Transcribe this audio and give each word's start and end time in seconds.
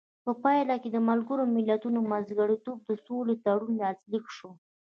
په 0.25 0.31
پایله 0.43 0.75
کې 0.81 0.89
د 0.91 0.97
ملګرو 1.09 1.43
ملتونو 1.55 1.99
په 2.03 2.09
منځګړیتوب 2.13 2.77
د 2.87 2.89
سولې 3.05 3.35
تړون 3.45 3.71
لاسلیک 3.81 4.25
شو. 4.37 4.51